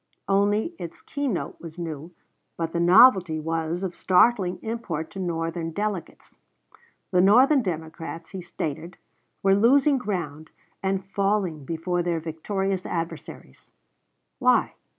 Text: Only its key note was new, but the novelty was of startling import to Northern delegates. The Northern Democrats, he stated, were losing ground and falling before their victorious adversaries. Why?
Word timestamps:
Only 0.27 0.73
its 0.79 0.99
key 0.99 1.27
note 1.27 1.61
was 1.61 1.77
new, 1.77 2.09
but 2.57 2.73
the 2.73 2.79
novelty 2.79 3.39
was 3.39 3.83
of 3.83 3.93
startling 3.93 4.57
import 4.63 5.11
to 5.11 5.19
Northern 5.19 5.69
delegates. 5.69 6.33
The 7.11 7.21
Northern 7.21 7.61
Democrats, 7.61 8.29
he 8.29 8.41
stated, 8.41 8.97
were 9.43 9.53
losing 9.53 9.99
ground 9.99 10.49
and 10.81 11.05
falling 11.05 11.65
before 11.65 12.01
their 12.01 12.19
victorious 12.19 12.83
adversaries. 12.83 13.69
Why? 14.39 14.73